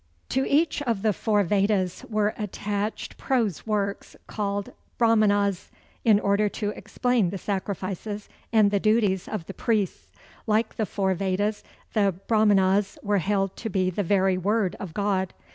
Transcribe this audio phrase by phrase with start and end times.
[0.29, 5.69] To each of the four Vedas were attached prose works, called Brahmanas,
[6.03, 10.11] in order to explain the sacrifices and the duties of the priests.
[10.47, 15.35] Like the Four Vedas, the Brahmanas were held to be the very word of God.